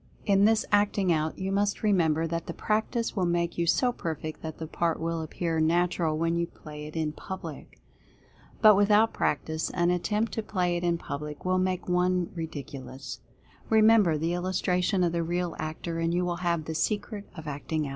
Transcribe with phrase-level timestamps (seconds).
[0.25, 4.41] In this Acting Out, you must remember that the practice will make you so perfect
[4.41, 7.79] that the part will appear natural when you play it in public.
[8.63, 13.19] But with out practice, an attempt to play it in public will make one ridiculous.
[13.69, 17.85] Remember the illustration of the real actor, and you will have the secret of Acting
[17.85, 17.89] Out.